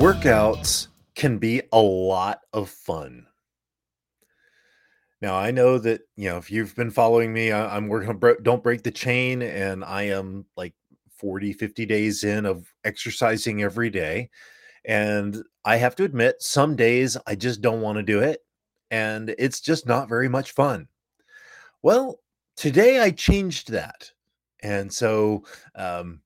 Workouts 0.00 0.86
can 1.14 1.36
be 1.36 1.60
a 1.72 1.78
lot 1.78 2.40
of 2.54 2.70
fun. 2.70 3.26
Now, 5.20 5.34
I 5.34 5.50
know 5.50 5.76
that, 5.76 6.00
you 6.16 6.30
know, 6.30 6.38
if 6.38 6.50
you've 6.50 6.74
been 6.74 6.90
following 6.90 7.34
me, 7.34 7.52
I, 7.52 7.76
I'm 7.76 7.86
working 7.86 8.08
on 8.08 8.36
Don't 8.42 8.62
Break 8.62 8.82
the 8.82 8.90
Chain, 8.90 9.42
and 9.42 9.84
I 9.84 10.04
am 10.04 10.46
like 10.56 10.72
40, 11.18 11.52
50 11.52 11.84
days 11.84 12.24
in 12.24 12.46
of 12.46 12.66
exercising 12.82 13.62
every 13.62 13.90
day. 13.90 14.30
And 14.86 15.42
I 15.66 15.76
have 15.76 15.94
to 15.96 16.04
admit, 16.04 16.36
some 16.40 16.76
days 16.76 17.18
I 17.26 17.34
just 17.34 17.60
don't 17.60 17.82
want 17.82 17.98
to 17.98 18.02
do 18.02 18.20
it. 18.20 18.40
And 18.90 19.34
it's 19.36 19.60
just 19.60 19.86
not 19.86 20.08
very 20.08 20.30
much 20.30 20.52
fun. 20.52 20.88
Well, 21.82 22.20
today 22.56 23.00
I 23.00 23.10
changed 23.10 23.70
that. 23.72 24.10
And 24.62 24.90
so, 24.90 25.44
um, 25.74 26.22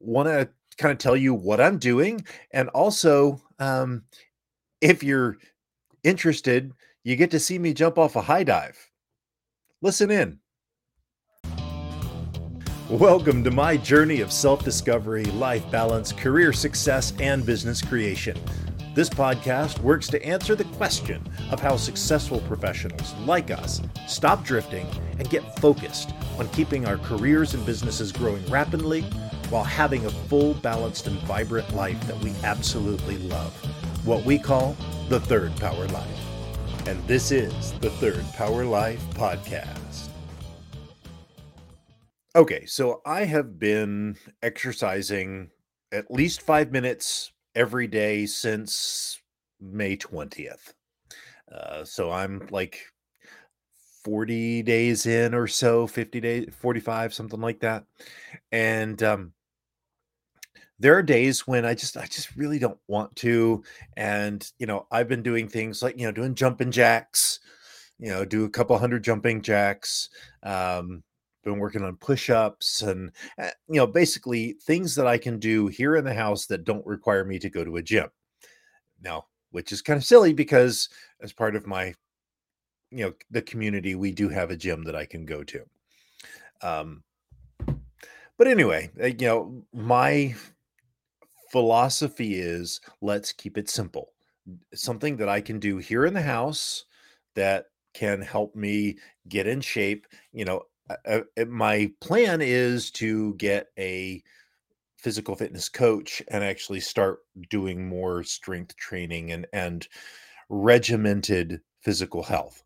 want 0.00 0.28
to 0.28 0.48
kind 0.78 0.92
of 0.92 0.98
tell 0.98 1.16
you 1.16 1.34
what 1.34 1.60
I'm 1.60 1.78
doing. 1.78 2.24
And 2.52 2.68
also, 2.70 3.40
um, 3.58 4.04
if 4.80 5.02
you're 5.02 5.38
interested, 6.02 6.72
you 7.02 7.16
get 7.16 7.30
to 7.32 7.40
see 7.40 7.58
me 7.58 7.72
jump 7.74 7.98
off 7.98 8.16
a 8.16 8.22
high 8.22 8.44
dive. 8.44 8.90
Listen 9.82 10.10
in. 10.10 10.38
Welcome 12.90 13.42
to 13.44 13.50
my 13.50 13.78
journey 13.78 14.20
of 14.20 14.30
self 14.30 14.62
discovery, 14.62 15.24
life 15.24 15.68
balance, 15.70 16.12
career 16.12 16.52
success, 16.52 17.14
and 17.18 17.44
business 17.44 17.80
creation. 17.80 18.38
This 18.94 19.08
podcast 19.08 19.80
works 19.80 20.06
to 20.08 20.24
answer 20.24 20.54
the 20.54 20.64
question 20.64 21.26
of 21.50 21.60
how 21.60 21.76
successful 21.76 22.40
professionals 22.42 23.12
like 23.26 23.50
us 23.50 23.80
stop 24.06 24.44
drifting 24.44 24.86
and 25.18 25.28
get 25.28 25.58
focused 25.58 26.12
on 26.38 26.48
keeping 26.50 26.86
our 26.86 26.98
careers 26.98 27.54
and 27.54 27.66
businesses 27.66 28.12
growing 28.12 28.44
rapidly 28.46 29.04
while 29.50 29.64
having 29.64 30.06
a 30.06 30.10
full, 30.10 30.54
balanced, 30.54 31.06
and 31.06 31.18
vibrant 31.20 31.74
life 31.74 32.00
that 32.06 32.18
we 32.18 32.32
absolutely 32.42 33.18
love. 33.18 33.52
What 34.06 34.24
we 34.24 34.38
call 34.38 34.76
the 35.08 35.20
Third 35.20 35.54
Power 35.56 35.86
Life. 35.88 36.86
And 36.86 37.02
this 37.06 37.30
is 37.30 37.72
the 37.80 37.90
Third 37.90 38.24
Power 38.34 38.64
Life 38.64 39.02
Podcast. 39.14 40.08
Okay, 42.36 42.66
so 42.66 43.00
I 43.06 43.24
have 43.24 43.58
been 43.58 44.16
exercising 44.42 45.50
at 45.92 46.10
least 46.10 46.42
five 46.42 46.72
minutes 46.72 47.32
every 47.54 47.86
day 47.86 48.26
since 48.26 49.20
May 49.60 49.96
20th. 49.96 50.74
Uh, 51.50 51.84
so 51.84 52.10
I'm 52.10 52.48
like 52.50 52.80
40 54.04 54.62
days 54.62 55.06
in 55.06 55.34
or 55.34 55.46
so, 55.46 55.86
50 55.86 56.20
days, 56.20 56.48
45, 56.60 57.14
something 57.14 57.40
like 57.40 57.60
that. 57.60 57.84
And 58.50 59.00
um, 59.02 59.32
there 60.78 60.96
are 60.96 61.02
days 61.02 61.46
when 61.46 61.64
I 61.64 61.74
just 61.74 61.96
I 61.96 62.06
just 62.06 62.34
really 62.36 62.58
don't 62.58 62.78
want 62.88 63.14
to. 63.16 63.62
And 63.96 64.50
you 64.58 64.66
know, 64.66 64.86
I've 64.90 65.08
been 65.08 65.22
doing 65.22 65.48
things 65.48 65.82
like, 65.82 65.98
you 65.98 66.06
know, 66.06 66.12
doing 66.12 66.34
jumping 66.34 66.70
jacks, 66.70 67.40
you 67.98 68.10
know, 68.10 68.24
do 68.24 68.44
a 68.44 68.50
couple 68.50 68.76
hundred 68.78 69.04
jumping 69.04 69.42
jacks. 69.42 70.08
Um, 70.42 71.02
been 71.44 71.58
working 71.58 71.84
on 71.84 71.96
push-ups 71.96 72.82
and 72.82 73.12
uh, 73.38 73.50
you 73.68 73.76
know 73.76 73.86
basically 73.86 74.54
things 74.62 74.94
that 74.94 75.06
i 75.06 75.18
can 75.18 75.38
do 75.38 75.68
here 75.68 75.96
in 75.96 76.04
the 76.04 76.14
house 76.14 76.46
that 76.46 76.64
don't 76.64 76.86
require 76.86 77.24
me 77.24 77.38
to 77.38 77.50
go 77.50 77.62
to 77.62 77.76
a 77.76 77.82
gym 77.82 78.08
now 79.02 79.26
which 79.50 79.70
is 79.70 79.82
kind 79.82 79.98
of 79.98 80.04
silly 80.04 80.32
because 80.32 80.88
as 81.20 81.32
part 81.32 81.54
of 81.54 81.66
my 81.66 81.94
you 82.90 83.04
know 83.04 83.12
the 83.30 83.42
community 83.42 83.94
we 83.94 84.10
do 84.10 84.28
have 84.28 84.50
a 84.50 84.56
gym 84.56 84.82
that 84.82 84.96
i 84.96 85.04
can 85.04 85.24
go 85.26 85.44
to 85.44 85.62
um 86.62 87.02
but 88.38 88.48
anyway 88.48 88.90
uh, 89.02 89.06
you 89.06 89.26
know 89.26 89.62
my 89.72 90.34
philosophy 91.54 92.34
is 92.34 92.80
let's 93.00 93.32
keep 93.32 93.56
it 93.56 93.70
simple 93.70 94.08
something 94.74 95.16
that 95.16 95.28
i 95.28 95.40
can 95.40 95.60
do 95.60 95.76
here 95.78 96.04
in 96.04 96.12
the 96.12 96.20
house 96.20 96.86
that 97.36 97.66
can 97.94 98.20
help 98.20 98.56
me 98.56 98.98
get 99.28 99.46
in 99.46 99.60
shape 99.60 100.08
you 100.32 100.44
know 100.44 100.60
uh, 101.06 101.20
my 101.46 101.88
plan 102.00 102.40
is 102.42 102.90
to 102.90 103.34
get 103.34 103.68
a 103.78 104.20
physical 104.98 105.36
fitness 105.36 105.68
coach 105.68 106.22
and 106.28 106.42
actually 106.42 106.80
start 106.80 107.20
doing 107.50 107.86
more 107.86 108.24
strength 108.24 108.74
training 108.76 109.30
and 109.30 109.46
and 109.52 109.86
regimented 110.48 111.60
physical 111.80 112.22
health. 112.22 112.64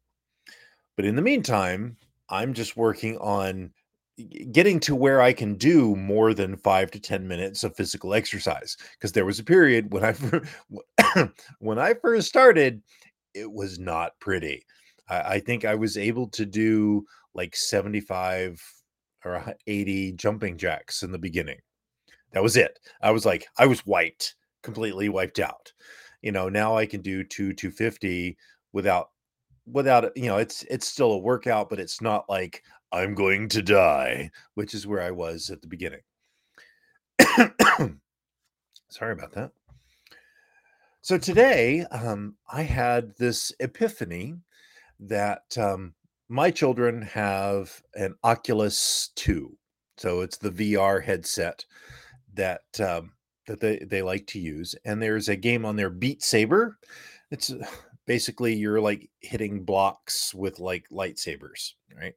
But 0.97 1.05
in 1.05 1.16
the 1.16 1.22
meantime, 1.22 1.97
I'm 2.28 2.55
just 2.55 2.76
working 2.76 3.19
on 3.19 3.70
getting 4.53 4.81
to 4.81 4.95
where 4.95 5.21
I 5.21 5.33
can 5.33 5.55
do 5.55 5.95
more 5.97 6.34
than 6.34 6.56
5 6.56 6.91
to 6.93 7.01
10 7.01 7.27
minutes 7.29 7.65
of 7.65 7.77
physical 7.77 8.15
exercise 8.15 8.77
because 8.93 9.12
there 9.12 9.25
was 9.25 9.39
a 9.39 9.45
period 9.45 9.93
when 9.93 10.05
I 10.05 11.29
when 11.61 11.79
I 11.79 11.95
first 11.95 12.29
started 12.29 12.83
it 13.34 13.51
was 13.51 13.79
not 13.79 14.19
pretty. 14.21 14.65
I, 15.09 15.21
I 15.21 15.41
think 15.41 15.65
I 15.65 15.75
was 15.75 15.97
able 15.97 16.29
to 16.29 16.45
do 16.45 17.05
like 17.34 17.55
75 17.55 18.62
or 19.25 19.55
80 19.67 20.12
jumping 20.12 20.56
jacks 20.56 21.03
in 21.03 21.12
the 21.12 21.19
beginning. 21.19 21.59
That 22.33 22.43
was 22.43 22.56
it. 22.56 22.79
I 23.00 23.11
was 23.11 23.25
like, 23.25 23.47
I 23.59 23.67
was 23.67 23.87
wiped, 23.87 24.35
completely 24.62 25.09
wiped 25.09 25.39
out. 25.39 25.73
You 26.23 26.33
know, 26.33 26.49
now 26.49 26.77
I 26.77 26.87
can 26.87 27.00
do 27.00 27.25
two 27.25 27.53
250 27.53 28.37
without 28.73 29.11
without 29.67 30.17
you 30.17 30.27
know, 30.27 30.39
it's 30.39 30.65
it's 30.65 30.89
still 30.89 31.12
a 31.12 31.19
workout, 31.19 31.71
but 31.71 31.81
it's 31.81 32.00
not 32.00 32.29
like 32.29 32.62
I'm 32.93 33.15
going 33.15 33.49
to 33.50 33.62
die, 33.62 34.31
which 34.54 34.75
is 34.75 34.87
where 34.87 35.03
I 35.03 35.10
was 35.10 35.50
at 35.50 35.60
the 35.60 35.69
beginning. 35.69 36.00
Sorry 38.91 39.12
about 39.12 39.32
that. 39.32 39.53
So 41.03 41.19
today, 41.19 41.84
um, 41.91 42.37
I 42.53 42.62
had 42.62 43.15
this 43.16 43.53
epiphany 43.60 44.34
that 45.00 45.56
um, 45.56 45.94
my 46.28 46.50
children 46.50 47.03
have 47.03 47.82
an 47.94 48.15
Oculus 48.25 49.10
2. 49.16 49.56
So 49.97 50.20
it's 50.20 50.37
the 50.37 50.50
VR 50.50 51.03
headset 51.03 51.65
that 52.34 52.62
um, 52.81 53.12
that 53.47 53.60
they, 53.60 53.78
they 53.78 54.03
like 54.03 54.26
to 54.28 54.38
use. 54.38 54.75
And 54.84 55.03
there's 55.03 55.28
a 55.28 55.37
game 55.37 55.65
on 55.65 55.76
there, 55.76 55.91
Beat 55.91 56.22
Saber. 56.22 56.78
It's 57.31 57.53
basically 58.06 58.55
you're 58.55 58.81
like 58.81 59.10
hitting 59.20 59.65
blocks 59.65 60.34
with 60.34 60.60
like 60.60 60.88
lightsabers, 60.91 61.72
right? 61.97 62.15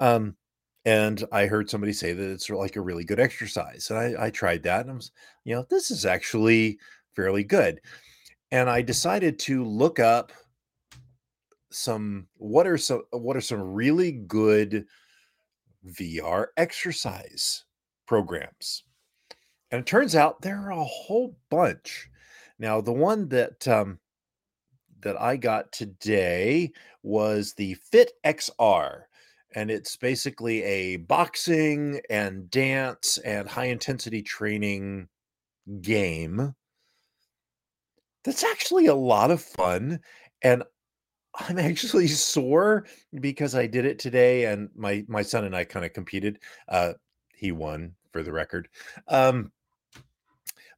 Um, 0.00 0.36
and 0.84 1.24
I 1.32 1.46
heard 1.46 1.70
somebody 1.70 1.92
say 1.92 2.12
that 2.12 2.30
it's 2.30 2.50
like 2.50 2.76
a 2.76 2.80
really 2.82 3.04
good 3.04 3.20
exercise. 3.20 3.90
And 3.90 3.98
I, 3.98 4.26
I 4.26 4.30
tried 4.30 4.62
that 4.64 4.82
and 4.82 4.90
I 4.90 4.94
was, 4.94 5.12
you 5.44 5.54
know, 5.54 5.64
this 5.70 5.90
is 5.90 6.04
actually 6.04 6.78
fairly 7.16 7.44
good. 7.44 7.80
And 8.50 8.68
I 8.68 8.82
decided 8.82 9.38
to 9.40 9.64
look 9.64 9.98
up 9.98 10.32
some 11.70 12.28
what 12.36 12.66
are 12.66 12.78
some 12.78 13.02
what 13.10 13.36
are 13.36 13.40
some 13.40 13.60
really 13.60 14.12
good 14.12 14.86
VR 15.98 16.46
exercise 16.56 17.64
programs. 18.06 18.84
And 19.70 19.80
it 19.80 19.86
turns 19.86 20.14
out 20.14 20.40
there 20.40 20.60
are 20.66 20.70
a 20.72 20.84
whole 20.84 21.36
bunch. 21.50 22.08
Now, 22.58 22.80
the 22.80 22.92
one 22.92 23.28
that 23.30 23.66
um, 23.66 23.98
that 25.00 25.20
I 25.20 25.36
got 25.36 25.72
today 25.72 26.72
was 27.02 27.54
the 27.54 27.74
Fit 27.74 28.12
XR, 28.24 29.02
and 29.54 29.70
it's 29.70 29.96
basically 29.96 30.62
a 30.64 30.96
boxing 30.96 32.00
and 32.10 32.50
dance 32.50 33.18
and 33.18 33.48
high 33.48 33.66
intensity 33.66 34.20
training 34.22 35.08
game. 35.80 36.54
That's 38.24 38.44
actually 38.44 38.86
a 38.86 38.94
lot 38.94 39.30
of 39.30 39.42
fun, 39.42 40.00
and 40.42 40.64
I'm 41.34 41.58
actually 41.58 42.08
sore 42.08 42.86
because 43.20 43.54
I 43.54 43.66
did 43.66 43.84
it 43.84 43.98
today, 43.98 44.46
and 44.46 44.70
my 44.74 45.04
my 45.08 45.22
son 45.22 45.44
and 45.44 45.54
I 45.54 45.64
kind 45.64 45.84
of 45.84 45.92
competed. 45.92 46.38
Uh, 46.68 46.94
he 47.34 47.52
won 47.52 47.94
for 48.12 48.22
the 48.22 48.32
record, 48.32 48.68
um, 49.08 49.52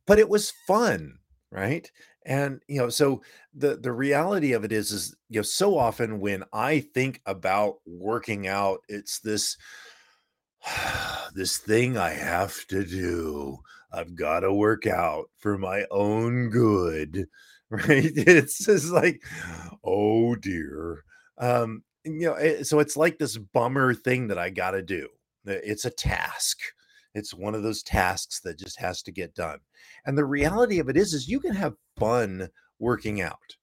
but 0.06 0.18
it 0.18 0.28
was 0.28 0.52
fun, 0.66 1.18
right? 1.50 1.90
And 2.26 2.60
you 2.68 2.78
know, 2.78 2.90
so 2.90 3.22
the 3.54 3.76
the 3.76 3.92
reality 3.92 4.52
of 4.52 4.64
it 4.64 4.72
is, 4.72 4.90
is 4.92 5.16
you 5.30 5.38
know, 5.38 5.42
so 5.44 5.78
often 5.78 6.20
when 6.20 6.44
I 6.52 6.80
think 6.80 7.22
about 7.26 7.76
working 7.86 8.48
out, 8.48 8.80
it's 8.88 9.20
this 9.20 9.56
this 11.34 11.58
thing 11.58 11.96
I 11.96 12.10
have 12.10 12.66
to 12.68 12.84
do. 12.84 13.58
I've 13.92 14.14
got 14.14 14.40
to 14.40 14.52
work 14.52 14.86
out 14.86 15.30
for 15.38 15.56
my 15.56 15.86
own 15.90 16.50
good 16.50 17.26
right? 17.70 18.12
It's 18.14 18.64
just 18.64 18.92
like, 18.92 19.22
oh 19.84 20.36
dear. 20.36 21.02
Um, 21.38 21.82
you 22.04 22.26
know, 22.28 22.62
so 22.62 22.78
it's 22.78 22.96
like 22.96 23.18
this 23.18 23.36
bummer 23.36 23.92
thing 23.92 24.28
that 24.28 24.38
I 24.38 24.50
got 24.50 24.70
to 24.72 24.82
do. 24.82 25.08
It's 25.44 25.84
a 25.84 25.90
task. 25.90 26.60
It's 27.16 27.32
one 27.32 27.54
of 27.54 27.62
those 27.62 27.82
tasks 27.82 28.40
that 28.40 28.58
just 28.58 28.78
has 28.78 29.00
to 29.02 29.10
get 29.10 29.34
done. 29.34 29.58
And 30.04 30.18
the 30.18 30.24
reality 30.26 30.80
of 30.80 30.90
it 30.90 30.98
is, 30.98 31.14
is 31.14 31.28
you 31.28 31.40
can 31.40 31.54
have 31.54 31.72
fun 31.96 32.50
working 32.78 33.22
out. 33.22 33.56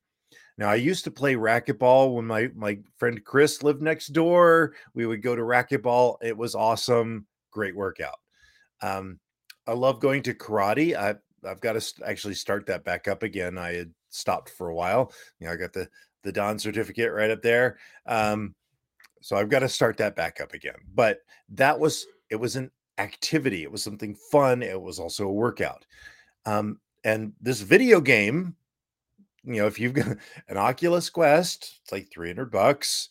Now, 0.58 0.70
I 0.70 0.76
used 0.76 1.04
to 1.04 1.12
play 1.12 1.36
racquetball 1.36 2.16
when 2.16 2.26
my 2.26 2.50
my 2.56 2.80
friend 2.98 3.24
Chris 3.24 3.62
lived 3.62 3.82
next 3.82 4.08
door. 4.08 4.74
We 4.96 5.06
would 5.06 5.22
go 5.22 5.36
to 5.36 5.42
racquetball. 5.44 6.18
It 6.24 6.36
was 6.36 6.56
awesome. 6.56 7.28
Great 7.52 7.76
workout. 7.76 8.20
Um, 8.82 9.20
I 9.68 9.74
love 9.74 10.00
going 10.00 10.24
to 10.24 10.34
karate. 10.34 10.96
I 10.96 11.16
I've 11.48 11.62
got 11.62 11.80
to 11.80 11.94
actually 12.06 12.36
start 12.36 12.66
that 12.68 12.84
back 12.84 13.08
up 13.08 13.22
again. 13.22 13.58
I 13.58 13.74
had 13.74 13.94
stopped 14.10 14.50
for 14.50 14.70
a 14.70 14.76
while. 14.76 15.12
You 15.40 15.48
know, 15.48 15.54
I 15.54 15.58
got 15.58 15.74
the 15.74 15.88
the 16.24 16.32
Dan 16.32 16.58
certificate 16.58 17.12
right 17.12 17.30
up 17.30 17.44
there. 17.44 17.78
Um, 18.08 18.56
so 19.22 19.36
I've 19.36 19.50
got 19.50 19.60
to 19.60 19.70
start 19.70 19.98
that 19.98 20.16
back 20.16 20.42
up 20.42 20.54
again. 20.54 20.76
But 20.94 21.20
that 21.50 21.80
was 21.80 22.06
it 22.30 22.36
was 22.36 22.56
an 22.56 22.72
activity. 22.98 23.64
It 23.64 23.72
was 23.72 23.84
something 23.84 24.16
fun. 24.32 24.62
It 24.62 24.82
was 24.82 25.00
also 25.00 25.28
a 25.28 25.34
workout. 25.34 25.86
Um, 26.46 26.80
and 27.04 27.34
this 27.42 27.62
video 27.62 28.00
game, 28.02 28.56
you 29.44 29.58
know, 29.58 29.68
if 29.68 29.80
you've 29.80 29.94
got 29.94 30.18
an 30.48 30.58
Oculus 30.58 31.10
Quest, 31.10 31.80
it's 31.84 31.92
like 31.92 32.12
300 32.12 32.52
bucks, 32.52 33.10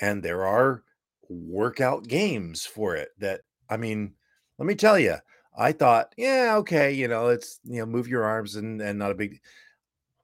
and 0.00 0.22
there 0.22 0.46
are 0.46 0.82
workout 1.28 2.06
games 2.06 2.64
for 2.64 2.96
it 2.96 3.10
that 3.18 3.42
I 3.68 3.76
mean, 3.76 4.14
let 4.58 4.66
me 4.66 4.74
tell 4.74 4.98
you, 4.98 5.16
I 5.56 5.72
thought, 5.72 6.14
yeah, 6.16 6.54
okay, 6.58 6.92
you 6.92 7.08
know, 7.08 7.28
it's 7.28 7.60
you 7.64 7.80
know, 7.80 7.86
move 7.86 8.08
your 8.08 8.24
arms 8.24 8.56
and 8.56 8.80
and 8.80 8.98
not 8.98 9.10
a 9.10 9.14
big 9.14 9.40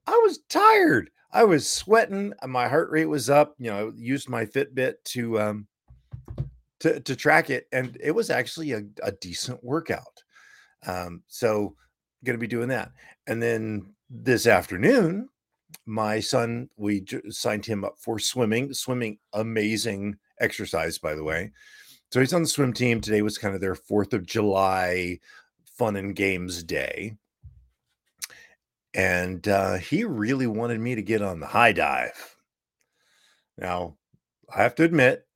I 0.06 0.20
was 0.22 0.38
tired. 0.48 1.10
I 1.32 1.44
was 1.44 1.68
sweating. 1.68 2.32
My 2.46 2.68
heart 2.68 2.90
rate 2.90 3.06
was 3.06 3.28
up. 3.28 3.54
You 3.58 3.70
know, 3.70 3.88
I 3.88 3.92
used 3.96 4.28
my 4.28 4.46
Fitbit 4.46 4.94
to 5.04 5.40
um 5.40 5.66
to 6.84 7.00
to 7.00 7.16
track 7.16 7.50
it, 7.50 7.66
and 7.72 7.96
it 8.00 8.12
was 8.12 8.30
actually 8.30 8.72
a, 8.72 8.82
a 9.02 9.12
decent 9.12 9.62
workout. 9.62 10.22
Um, 10.86 11.22
so 11.28 11.74
going 12.24 12.34
to 12.34 12.40
be 12.40 12.46
doing 12.46 12.68
that, 12.68 12.92
and 13.26 13.42
then 13.42 13.94
this 14.10 14.46
afternoon, 14.46 15.28
my 15.86 16.20
son 16.20 16.68
we 16.76 17.00
j- 17.00 17.30
signed 17.30 17.66
him 17.66 17.84
up 17.84 17.96
for 17.98 18.18
swimming. 18.18 18.72
Swimming, 18.72 19.18
amazing 19.32 20.16
exercise, 20.40 20.98
by 20.98 21.14
the 21.14 21.24
way. 21.24 21.52
So 22.12 22.20
he's 22.20 22.34
on 22.34 22.42
the 22.42 22.48
swim 22.48 22.72
team. 22.72 23.00
Today 23.00 23.22
was 23.22 23.38
kind 23.38 23.54
of 23.54 23.60
their 23.60 23.74
Fourth 23.74 24.12
of 24.12 24.26
July 24.26 25.18
fun 25.64 25.96
and 25.96 26.14
games 26.14 26.62
day 26.62 27.16
and 28.94 29.48
uh, 29.48 29.74
he 29.74 30.04
really 30.04 30.46
wanted 30.46 30.80
me 30.80 30.94
to 30.94 31.02
get 31.02 31.20
on 31.20 31.40
the 31.40 31.46
high 31.46 31.72
dive. 31.72 32.36
Now, 33.58 33.96
I 34.54 34.62
have 34.62 34.74
to 34.76 34.84
admit, 34.84 35.26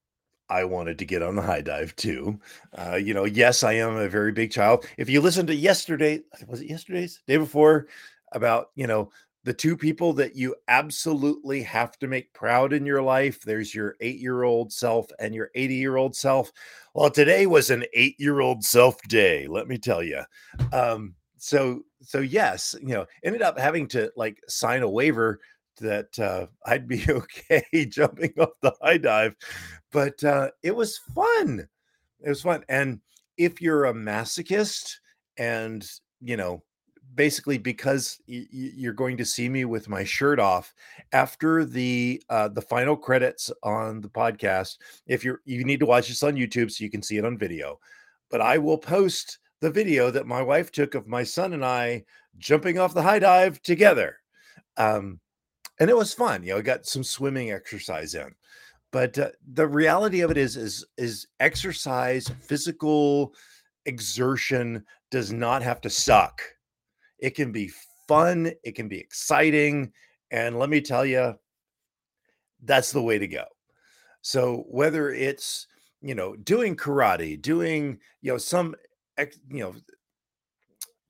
I 0.51 0.65
wanted 0.65 0.99
to 0.99 1.05
get 1.05 1.23
on 1.23 1.37
the 1.37 1.43
high 1.43 1.61
dive 1.61 1.95
too. 1.97 2.39
Uh, 2.77 2.97
you 2.97 3.15
know, 3.15 3.25
yes, 3.25 3.63
I 3.63 3.75
am 3.75 3.97
a 3.97 4.09
very 4.09 4.33
big 4.33 4.51
child. 4.51 4.87
If 4.97 5.09
you 5.09 5.21
listen 5.21 5.47
to 5.47 5.55
yesterday, 5.55 6.23
was 6.47 6.61
it 6.61 6.71
yesterday's 6.71 7.21
day 7.27 7.37
before 7.37 7.89
about 8.33 8.71
you 8.75 8.87
know 8.87 9.11
the 9.45 9.53
two 9.53 9.77
people 9.77 10.13
that 10.15 10.37
you 10.37 10.55
absolutely 10.69 11.63
have 11.63 11.99
to 11.99 12.07
make 12.07 12.33
proud 12.33 12.73
in 12.73 12.87
your 12.87 13.03
life? 13.03 13.43
There's 13.43 13.75
your 13.75 13.97
eight 14.01 14.19
year 14.19 14.43
old 14.43 14.73
self 14.73 15.11
and 15.19 15.35
your 15.35 15.51
80 15.55 15.75
year 15.75 15.97
old 15.97 16.17
self. 16.17 16.53
Well, 16.95 17.11
today 17.11 17.47
was 17.47 17.71
an 17.71 17.85
eight 17.95 18.17
year 18.19 18.41
old 18.41 18.65
self 18.65 19.01
day. 19.03 19.47
Let 19.47 19.69
me 19.69 19.79
tell 19.79 20.03
you. 20.03 20.23
Um, 20.73 21.15
so 21.37 21.83
so 22.03 22.21
yes, 22.21 22.75
you 22.81 22.95
know, 22.95 23.07
ended 23.23 23.43
up 23.43 23.59
having 23.59 23.87
to 23.89 24.11
like 24.17 24.41
sign 24.49 24.83
a 24.83 24.89
waiver 24.89 25.41
that 25.79 26.19
uh, 26.19 26.47
I'd 26.67 26.89
be 26.89 27.05
okay 27.09 27.65
jumping 27.89 28.33
off 28.39 28.51
the 28.63 28.73
high 28.83 28.99
dive, 28.99 29.37
but 29.93 30.23
uh, 30.25 30.51
it 30.63 30.75
was 30.75 30.99
fun. 30.99 31.69
It 32.21 32.29
was 32.29 32.43
fun, 32.43 32.65
and 32.69 33.01
if 33.37 33.63
you're 33.63 33.87
a 33.87 33.95
masochist, 33.95 34.97
and 35.37 35.89
you 36.21 36.37
know, 36.37 36.63
basically 37.15 37.59
because 37.59 38.21
y- 38.29 38.47
you're 38.51 38.93
going 38.93 39.17
to 39.17 39.25
see 39.25 39.49
me 39.49 39.65
with 39.65 39.89
my 39.89 40.05
shirt 40.05 40.39
off 40.39 40.75
after 41.13 41.65
the 41.65 42.23
uh, 42.29 42.49
the 42.49 42.63
final 42.63 42.97
credits 42.97 43.51
on 43.63 44.01
the 44.01 44.09
podcast. 44.09 44.77
If 45.07 45.25
you're 45.25 45.41
you 45.45 45.65
need 45.65 45.81
to 45.81 45.87
watch 45.87 46.09
this 46.09 46.23
on 46.23 46.35
YouTube 46.35 46.71
so 46.71 46.85
you 46.85 46.91
can 46.91 47.03
see 47.03 47.17
it 47.17 47.25
on 47.25 47.39
video, 47.39 47.79
but 48.31 48.41
I 48.41 48.59
will 48.59 48.79
post 48.79 49.39
the 49.61 49.71
video 49.71 50.11
that 50.11 50.27
my 50.27 50.43
wife 50.43 50.71
took 50.71 50.95
of 50.95 51.09
my 51.09 51.25
son 51.25 51.53
and 51.53 51.65
I 51.65 52.05
jumping 52.39 52.79
off 52.79 52.95
the 52.95 53.03
high 53.03 53.19
dive 53.19 53.61
together. 53.63 54.17
Um, 54.77 55.21
and 55.81 55.91
it 55.91 55.97
was 55.97 56.13
fun. 56.13 56.43
You 56.43 56.53
know, 56.53 56.59
I 56.59 56.63
got 56.63 56.87
some 56.87 57.05
swimming 57.05 57.53
exercise 57.53 58.15
in. 58.15 58.35
But 58.91 59.19
uh, 59.19 59.31
the 59.53 59.67
reality 59.67 60.21
of 60.21 60.31
it 60.31 60.37
is, 60.37 60.57
is, 60.57 60.85
is 60.97 61.27
exercise, 61.41 62.31
physical 62.41 63.35
exertion 63.87 64.85
does 65.11 65.33
not 65.33 65.63
have 65.63 65.81
to 65.83 65.91
suck. 65.91 66.43
It 67.19 67.35
can 67.35 67.53
be 67.53 67.71
fun. 68.07 68.53
It 68.65 68.75
can 68.75 68.89
be 68.89 68.99
exciting. 68.99 69.93
And 70.31 70.59
let 70.59 70.71
me 70.71 70.81
tell 70.81 71.05
you, 71.05 71.35
that's 72.65 72.93
the 72.93 73.03
way 73.03 73.19
to 73.19 73.29
go. 73.29 73.45
So 74.23 74.65
whether 74.69 75.11
it's 75.13 75.67
you 76.01 76.15
know 76.15 76.37
doing 76.37 76.77
karate, 76.77 77.41
doing 77.41 77.99
you 78.21 78.33
know 78.33 78.39
some 78.39 78.75
you 79.19 79.61
know 79.61 79.75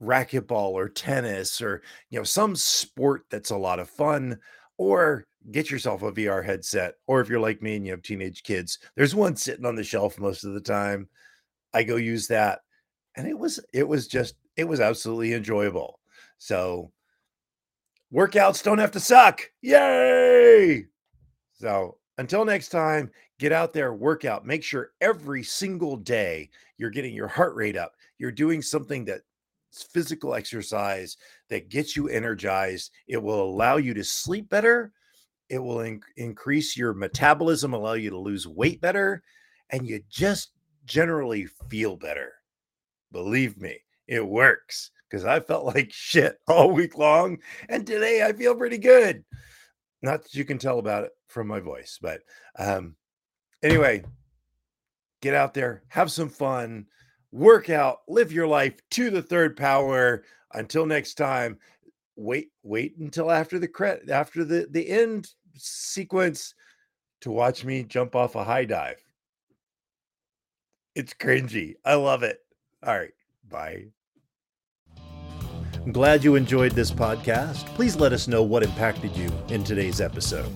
racquetball 0.02 0.70
or 0.70 0.88
tennis 0.88 1.60
or 1.60 1.82
you 2.10 2.18
know 2.18 2.24
some 2.24 2.54
sport 2.54 3.24
that's 3.30 3.50
a 3.50 3.56
lot 3.56 3.80
of 3.80 3.90
fun 3.90 4.38
or 4.76 5.26
get 5.50 5.70
yourself 5.70 6.02
a 6.02 6.12
VR 6.12 6.44
headset 6.44 6.94
or 7.06 7.20
if 7.20 7.28
you're 7.28 7.40
like 7.40 7.62
me 7.62 7.76
and 7.76 7.84
you 7.84 7.90
have 7.92 8.02
teenage 8.02 8.42
kids 8.42 8.78
there's 8.96 9.14
one 9.14 9.34
sitting 9.34 9.64
on 9.64 9.74
the 9.74 9.82
shelf 9.82 10.18
most 10.18 10.44
of 10.44 10.54
the 10.54 10.60
time 10.60 11.08
I 11.74 11.82
go 11.82 11.96
use 11.96 12.28
that 12.28 12.60
and 13.16 13.26
it 13.26 13.36
was 13.38 13.60
it 13.74 13.86
was 13.86 14.06
just 14.06 14.36
it 14.56 14.64
was 14.64 14.80
absolutely 14.80 15.34
enjoyable. 15.34 16.00
So 16.38 16.92
workouts 18.12 18.62
don't 18.62 18.78
have 18.78 18.92
to 18.92 19.00
suck 19.00 19.50
yay! 19.60 20.86
So 21.54 21.98
until 22.16 22.44
next 22.44 22.68
time 22.68 23.10
get 23.38 23.52
out 23.52 23.72
there 23.72 23.92
workout 23.92 24.46
make 24.46 24.62
sure 24.62 24.92
every 25.00 25.42
single 25.42 25.96
day 25.96 26.48
you're 26.76 26.90
getting 26.90 27.14
your 27.14 27.28
heart 27.28 27.54
rate 27.54 27.76
up 27.76 27.92
you're 28.18 28.32
doing 28.32 28.62
something 28.62 29.04
that 29.04 29.20
physical 29.72 30.34
exercise 30.34 31.16
that 31.48 31.68
gets 31.68 31.96
you 31.96 32.08
energized. 32.08 32.90
It 33.06 33.22
will 33.22 33.42
allow 33.42 33.76
you 33.76 33.94
to 33.94 34.04
sleep 34.04 34.48
better. 34.48 34.92
It 35.48 35.58
will 35.58 35.80
in- 35.80 36.02
increase 36.16 36.76
your 36.76 36.94
metabolism, 36.94 37.72
allow 37.72 37.94
you 37.94 38.10
to 38.10 38.18
lose 38.18 38.46
weight 38.46 38.80
better, 38.80 39.22
and 39.70 39.86
you 39.86 40.00
just 40.10 40.52
generally 40.84 41.46
feel 41.68 41.96
better. 41.96 42.32
Believe 43.12 43.58
me, 43.58 43.78
it 44.06 44.26
works 44.26 44.90
because 45.08 45.24
I 45.24 45.40
felt 45.40 45.64
like 45.64 45.88
shit 45.92 46.38
all 46.46 46.70
week 46.70 46.98
long. 46.98 47.38
And 47.68 47.86
today 47.86 48.24
I 48.24 48.32
feel 48.32 48.54
pretty 48.54 48.78
good. 48.78 49.24
Not 50.02 50.22
that 50.22 50.34
you 50.34 50.44
can 50.44 50.58
tell 50.58 50.78
about 50.78 51.04
it 51.04 51.10
from 51.26 51.48
my 51.48 51.60
voice, 51.60 51.98
but 52.00 52.20
um, 52.58 52.94
anyway, 53.62 54.04
get 55.20 55.34
out 55.34 55.54
there, 55.54 55.82
have 55.88 56.12
some 56.12 56.28
fun 56.28 56.86
work 57.32 57.70
out, 57.70 57.98
live 58.08 58.32
your 58.32 58.46
life 58.46 58.74
to 58.90 59.10
the 59.10 59.22
third 59.22 59.56
power. 59.56 60.24
Until 60.54 60.86
next 60.86 61.14
time, 61.14 61.58
wait, 62.16 62.50
wait 62.62 62.96
until 62.98 63.30
after 63.30 63.58
the 63.58 63.68
credit, 63.68 64.10
after 64.10 64.44
the 64.44 64.66
the 64.70 64.88
end 64.88 65.28
sequence 65.56 66.54
to 67.20 67.30
watch 67.30 67.64
me 67.64 67.82
jump 67.82 68.14
off 68.14 68.34
a 68.34 68.44
high 68.44 68.64
dive. 68.64 69.02
It's 70.94 71.14
cringy. 71.14 71.74
I 71.84 71.94
love 71.94 72.22
it. 72.22 72.38
All 72.84 72.96
right, 72.96 73.14
bye. 73.48 73.84
I'm 75.76 75.92
glad 75.92 76.24
you 76.24 76.34
enjoyed 76.34 76.72
this 76.72 76.90
podcast. 76.90 77.64
Please 77.74 77.96
let 77.96 78.12
us 78.12 78.28
know 78.28 78.42
what 78.42 78.62
impacted 78.62 79.16
you 79.16 79.30
in 79.48 79.64
today's 79.64 80.00
episode. 80.00 80.52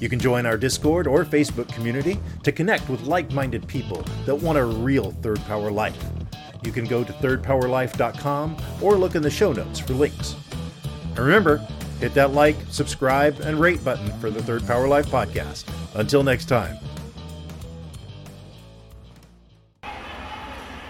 You 0.00 0.08
can 0.08 0.18
join 0.18 0.44
our 0.44 0.58
Discord 0.58 1.06
or 1.06 1.24
Facebook 1.24 1.72
community 1.72 2.20
to 2.42 2.52
connect 2.52 2.88
with 2.88 3.02
like 3.02 3.32
minded 3.32 3.66
people 3.66 4.04
that 4.26 4.34
want 4.34 4.58
a 4.58 4.64
real 4.64 5.12
Third 5.22 5.40
Power 5.46 5.70
life. 5.70 5.98
You 6.66 6.72
can 6.72 6.84
go 6.84 7.04
to 7.04 7.12
thirdpowerlife.com 7.12 8.56
or 8.82 8.96
look 8.96 9.14
in 9.14 9.22
the 9.22 9.30
show 9.30 9.52
notes 9.52 9.78
for 9.78 9.92
links. 9.92 10.34
And 11.10 11.20
remember, 11.20 11.58
hit 12.00 12.12
that 12.14 12.32
like, 12.32 12.56
subscribe, 12.70 13.38
and 13.38 13.60
rate 13.60 13.84
button 13.84 14.10
for 14.18 14.30
the 14.30 14.42
Third 14.42 14.66
Power 14.66 14.88
Life 14.88 15.06
podcast. 15.06 15.64
Until 15.94 16.24
next 16.24 16.46
time. 16.46 16.76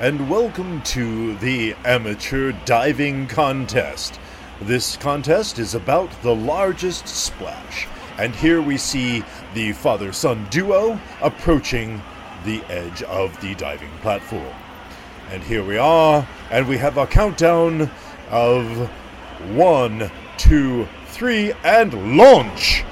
And 0.01 0.31
welcome 0.31 0.81
to 0.83 1.37
the 1.37 1.75
Amateur 1.85 2.53
Diving 2.65 3.27
Contest. 3.27 4.19
This 4.63 4.97
contest 4.97 5.59
is 5.59 5.75
about 5.75 6.11
the 6.23 6.35
largest 6.35 7.07
splash. 7.07 7.87
And 8.17 8.35
here 8.35 8.63
we 8.63 8.79
see 8.79 9.23
the 9.53 9.73
father 9.73 10.15
son 10.15 10.47
duo 10.49 10.99
approaching 11.21 12.01
the 12.47 12.63
edge 12.71 13.03
of 13.03 13.39
the 13.43 13.55
diving 13.57 13.91
platform. 14.01 14.55
And 15.31 15.43
here 15.43 15.65
we 15.65 15.77
are, 15.77 16.27
and 16.51 16.69
we 16.69 16.79
have 16.79 16.97
a 16.97 17.07
countdown 17.07 17.91
of 18.31 18.89
one, 19.55 20.11
two, 20.39 20.87
three, 21.07 21.53
and 21.65 22.17
launch! 22.17 22.85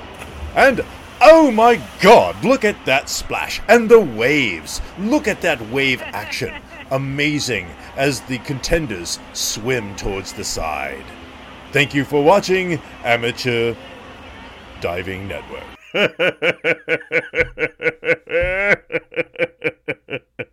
And 0.56 0.80
oh 1.20 1.52
my 1.52 1.80
god, 2.00 2.44
look 2.44 2.64
at 2.64 2.84
that 2.86 3.08
splash 3.08 3.60
and 3.68 3.88
the 3.88 4.00
waves! 4.00 4.80
Look 4.98 5.28
at 5.28 5.42
that 5.42 5.60
wave 5.70 6.02
action! 6.02 6.52
Amazing 6.90 7.68
as 7.96 8.20
the 8.22 8.38
contenders 8.38 9.20
swim 9.32 9.94
towards 9.96 10.32
the 10.32 10.44
side. 10.44 11.04
Thank 11.72 11.94
you 11.94 12.04
for 12.04 12.22
watching 12.22 12.80
Amateur 13.04 13.74
Diving 14.80 15.28
Network. 15.28 15.62